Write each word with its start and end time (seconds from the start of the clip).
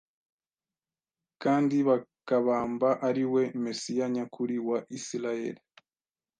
kandi 1.43 1.77
bakabamba 1.87 2.89
ari 3.07 3.23
we 3.33 3.43
Mesiya 3.63 4.05
nyakuri 4.15 4.55
wa 4.67 4.79
Isirayeli. 4.97 5.61